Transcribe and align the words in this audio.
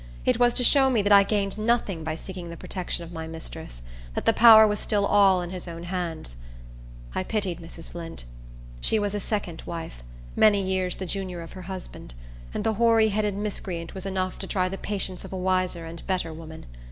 It 0.25 0.39
was 0.39 0.55
to 0.55 0.63
show 0.63 0.89
me 0.89 1.03
that 1.03 1.11
I 1.11 1.21
gained 1.21 1.59
nothing 1.59 2.03
by 2.03 2.15
seeking 2.15 2.49
the 2.49 2.57
protection 2.57 3.03
of 3.03 3.11
my 3.11 3.27
mistress; 3.27 3.83
that 4.15 4.25
the 4.25 4.33
power 4.33 4.65
was 4.65 4.79
still 4.79 5.05
all 5.05 5.43
in 5.43 5.51
his 5.51 5.67
own 5.67 5.83
hands. 5.83 6.37
I 7.13 7.21
pitied 7.21 7.59
Mrs. 7.59 7.91
Flint. 7.91 8.23
She 8.79 8.97
was 8.97 9.13
a 9.13 9.19
second 9.19 9.61
wife, 9.67 10.01
many 10.35 10.59
years 10.59 10.97
the 10.97 11.05
junior 11.05 11.41
of 11.41 11.51
her 11.51 11.61
husband; 11.61 12.15
and 12.51 12.63
the 12.63 12.73
hoary 12.73 13.09
headed 13.09 13.35
miscreant 13.35 13.93
was 13.93 14.07
enough 14.07 14.39
to 14.39 14.47
try 14.47 14.67
the 14.67 14.75
patience 14.79 15.23
of 15.23 15.31
a 15.33 15.37
wiser 15.37 15.85
and 15.85 16.07
better 16.07 16.33
woman. 16.33 16.65